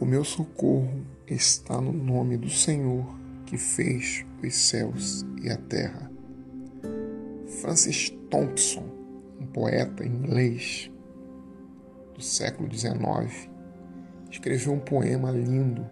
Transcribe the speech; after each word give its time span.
O 0.00 0.06
meu 0.06 0.24
socorro 0.24 1.04
está 1.26 1.78
no 1.78 1.92
nome 1.92 2.38
do 2.38 2.48
Senhor 2.48 3.04
que 3.44 3.58
fez 3.58 4.24
os 4.42 4.54
céus 4.54 5.26
e 5.42 5.50
a 5.50 5.58
terra. 5.58 6.10
Francis 7.60 8.08
Thompson, 8.30 8.82
um 9.38 9.44
poeta 9.44 10.02
inglês 10.02 10.90
do 12.14 12.22
século 12.22 12.74
XIX, 12.74 13.50
escreveu 14.30 14.72
um 14.72 14.80
poema 14.80 15.30
lindo 15.30 15.84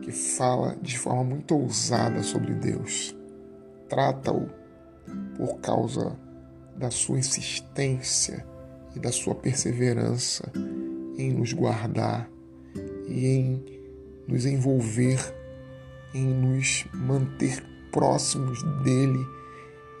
que 0.00 0.10
fala 0.10 0.74
de 0.80 0.98
forma 0.98 1.22
muito 1.22 1.54
ousada 1.54 2.22
sobre 2.22 2.54
Deus. 2.54 3.14
Trata-o 3.86 4.48
por 5.36 5.60
causa 5.60 6.18
da 6.74 6.90
sua 6.90 7.18
insistência 7.18 8.46
e 8.96 8.98
da 8.98 9.12
sua 9.12 9.34
perseverança 9.34 10.50
em 11.18 11.34
nos 11.34 11.52
guardar 11.52 12.26
e 13.10 13.26
em 13.26 13.64
nos 14.26 14.46
envolver, 14.46 15.18
em 16.14 16.26
nos 16.26 16.86
manter 16.94 17.62
próximos 17.90 18.62
dele 18.84 19.26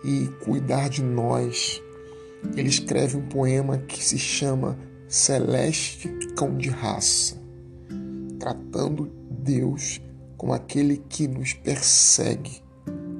e 0.04 0.28
cuidar 0.44 0.88
de 0.88 1.02
nós. 1.02 1.82
Ele 2.56 2.68
escreve 2.68 3.16
um 3.16 3.26
poema 3.28 3.78
que 3.78 4.02
se 4.02 4.18
chama 4.18 4.78
Celeste 5.08 6.08
Cão 6.36 6.56
de 6.56 6.70
Raça, 6.70 7.36
tratando 8.38 9.10
Deus 9.30 10.00
como 10.36 10.52
aquele 10.54 10.96
que 11.08 11.28
nos 11.28 11.52
persegue 11.52 12.62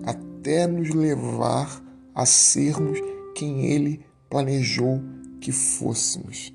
até 0.04 0.66
nos 0.66 0.88
levar 0.90 1.82
a 2.14 2.24
sermos 2.24 2.98
quem 3.34 3.66
ele 3.66 4.00
planejou 4.30 5.02
que 5.40 5.52
fôssemos. 5.52 6.54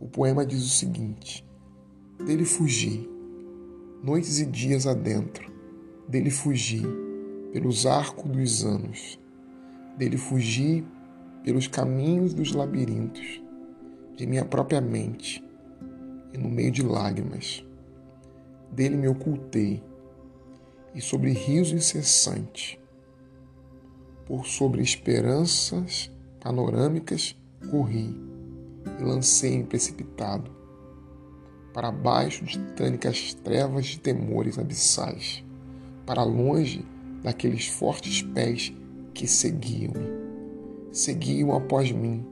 O 0.00 0.06
poema 0.06 0.44
diz 0.44 0.62
o 0.62 0.68
seguinte: 0.68 1.47
Dele 2.26 2.44
fugi, 2.44 3.08
noites 4.02 4.40
e 4.40 4.44
dias 4.44 4.88
adentro, 4.88 5.50
dele 6.08 6.30
fugi 6.30 6.82
pelos 7.52 7.86
arcos 7.86 8.28
dos 8.28 8.64
anos, 8.64 9.20
dele 9.96 10.16
fugi 10.18 10.84
pelos 11.44 11.68
caminhos 11.68 12.34
dos 12.34 12.52
labirintos, 12.52 13.40
de 14.16 14.26
minha 14.26 14.44
própria 14.44 14.80
mente 14.80 15.42
e 16.34 16.38
no 16.38 16.50
meio 16.50 16.72
de 16.72 16.82
lágrimas. 16.82 17.64
Dele 18.72 18.96
me 18.96 19.06
ocultei, 19.06 19.80
e 20.92 21.00
sobre 21.00 21.30
riso 21.30 21.76
incessante, 21.76 22.80
por 24.26 24.44
sobre 24.44 24.82
esperanças 24.82 26.10
panorâmicas 26.40 27.36
corri 27.70 28.12
e 28.98 29.04
lancei-me 29.04 29.64
precipitado 29.64 30.57
para 31.72 31.90
baixo 31.90 32.44
de 32.44 32.52
titânicas 32.52 33.34
trevas 33.34 33.86
de 33.86 34.00
temores 34.00 34.58
abissais, 34.58 35.44
para 36.06 36.22
longe 36.22 36.84
daqueles 37.22 37.66
fortes 37.66 38.22
pés 38.22 38.72
que 39.14 39.26
seguiam-me. 39.26 40.18
Seguiam 40.92 41.52
após 41.52 41.92
mim, 41.92 42.24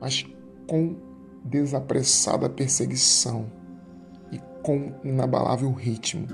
mas 0.00 0.26
com 0.66 0.96
desapressada 1.44 2.48
perseguição 2.48 3.50
e 4.30 4.38
com 4.62 4.94
inabalável 5.02 5.72
ritmo, 5.72 6.26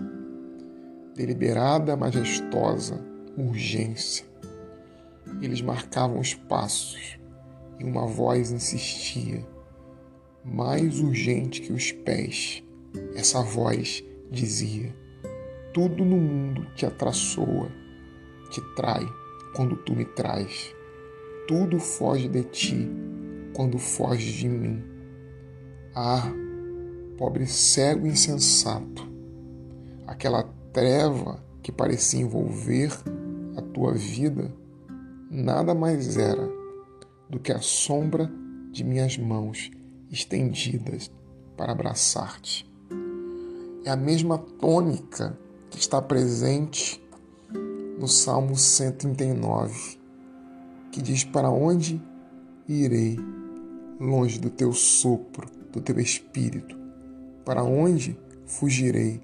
deliberada, 1.14 1.96
majestosa 1.96 3.00
urgência. 3.36 4.26
Eles 5.40 5.60
marcavam 5.60 6.18
os 6.18 6.34
passos 6.34 7.18
e 7.78 7.84
uma 7.84 8.06
voz 8.06 8.50
insistia, 8.50 9.44
mais 10.46 11.00
urgente 11.00 11.60
que 11.60 11.72
os 11.72 11.90
pés. 11.90 12.62
Essa 13.14 13.42
voz 13.42 14.04
dizia: 14.30 14.94
Tudo 15.74 16.04
no 16.04 16.16
mundo 16.16 16.66
te 16.74 16.86
atraçoa, 16.86 17.68
te 18.50 18.60
trai 18.74 19.06
quando 19.54 19.76
tu 19.76 19.94
me 19.94 20.04
traz. 20.04 20.74
Tudo 21.48 21.78
foge 21.78 22.28
de 22.28 22.44
ti 22.44 22.90
quando 23.54 23.78
foge 23.78 24.32
de 24.32 24.48
mim. 24.48 24.82
Ah, 25.94 26.32
pobre 27.18 27.46
cego 27.46 28.06
insensato, 28.06 29.10
aquela 30.06 30.42
treva 30.72 31.42
que 31.62 31.72
parecia 31.72 32.20
envolver 32.20 32.92
a 33.56 33.62
tua 33.62 33.94
vida 33.94 34.54
nada 35.30 35.74
mais 35.74 36.16
era 36.16 36.48
do 37.28 37.40
que 37.40 37.50
a 37.50 37.60
sombra 37.60 38.30
de 38.70 38.84
minhas 38.84 39.18
mãos 39.18 39.70
estendidas 40.10 41.10
para 41.56 41.72
abraçar-te. 41.72 42.70
É 43.84 43.90
a 43.90 43.96
mesma 43.96 44.38
tônica 44.38 45.38
que 45.70 45.78
está 45.78 46.00
presente 46.02 47.02
no 47.98 48.08
Salmo 48.08 48.56
139, 48.56 49.98
que 50.90 51.00
diz: 51.00 51.24
Para 51.24 51.50
onde 51.50 52.02
irei 52.68 53.18
longe 54.00 54.38
do 54.38 54.50
teu 54.50 54.72
sopro, 54.72 55.48
do 55.72 55.80
teu 55.80 55.98
espírito? 56.00 56.76
Para 57.44 57.62
onde 57.62 58.18
fugirei 58.44 59.20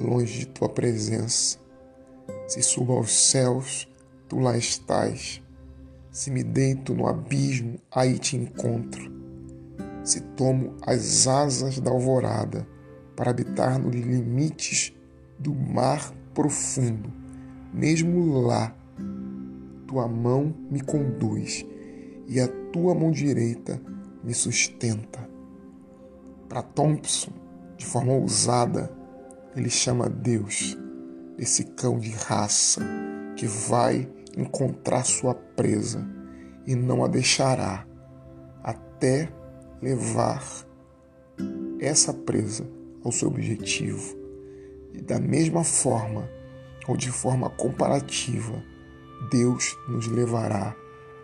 longe 0.00 0.40
de 0.40 0.46
tua 0.46 0.68
presença? 0.68 1.58
Se 2.46 2.62
subo 2.62 2.94
aos 2.94 3.30
céus, 3.30 3.86
tu 4.28 4.38
lá 4.38 4.56
estás 4.56 5.42
se 6.18 6.32
me 6.32 6.42
deito 6.42 6.94
no 6.94 7.06
abismo, 7.06 7.78
aí 7.92 8.18
te 8.18 8.36
encontro. 8.36 9.17
Se 10.08 10.22
tomo 10.22 10.74
as 10.86 11.26
asas 11.26 11.78
da 11.80 11.90
alvorada 11.90 12.66
para 13.14 13.30
habitar 13.30 13.78
nos 13.78 13.94
limites 13.94 14.96
do 15.38 15.54
mar 15.54 16.14
profundo, 16.32 17.12
mesmo 17.74 18.40
lá, 18.40 18.74
tua 19.86 20.08
mão 20.08 20.54
me 20.70 20.80
conduz 20.80 21.62
e 22.26 22.40
a 22.40 22.48
tua 22.72 22.94
mão 22.94 23.10
direita 23.10 23.78
me 24.24 24.32
sustenta. 24.32 25.28
Para 26.48 26.62
Thompson, 26.62 27.32
de 27.76 27.84
forma 27.84 28.14
ousada, 28.14 28.90
ele 29.54 29.68
chama 29.68 30.08
Deus 30.08 30.74
esse 31.36 31.64
cão 31.64 31.98
de 31.98 32.12
raça 32.12 32.80
que 33.36 33.46
vai 33.46 34.10
encontrar 34.38 35.04
sua 35.04 35.34
presa 35.34 36.02
e 36.66 36.74
não 36.74 37.04
a 37.04 37.08
deixará 37.08 37.86
até 38.64 39.36
levar 39.80 40.44
essa 41.80 42.12
presa 42.12 42.68
ao 43.04 43.12
seu 43.12 43.28
objetivo. 43.28 44.16
E 44.92 45.00
da 45.00 45.18
mesma 45.20 45.62
forma, 45.64 46.28
ou 46.86 46.96
de 46.96 47.10
forma 47.10 47.50
comparativa, 47.50 48.62
Deus 49.30 49.76
nos 49.88 50.06
levará 50.06 50.74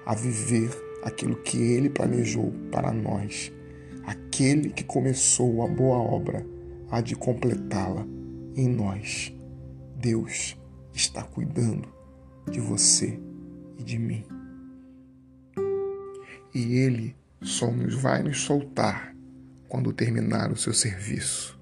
a 0.05 0.15
viver 0.15 0.71
aquilo 1.03 1.37
que 1.37 1.59
Ele 1.59 1.89
planejou 1.89 2.53
para 2.71 2.93
nós. 2.93 3.53
Aquele 4.05 4.71
que 4.71 4.85
começou 4.85 5.63
a 5.63 5.69
boa 5.69 5.97
obra 5.99 6.47
há 6.91 7.01
de 7.01 7.17
completá-la 7.17 8.07
em 8.55 8.69
nós. 8.69 9.35
Deus 9.97 10.57
está 10.93 11.23
cuidando 11.23 11.89
de 12.51 12.61
você 12.61 13.19
e 13.79 13.83
de 13.83 13.99
mim. 13.99 14.25
E 16.55 16.77
Ele 16.77 17.17
só 17.45 17.71
nos 17.71 17.95
vai 17.95 18.23
nos 18.23 18.41
soltar 18.41 19.15
quando 19.69 19.93
terminar 19.93 20.51
o 20.51 20.57
seu 20.57 20.73
serviço. 20.73 21.59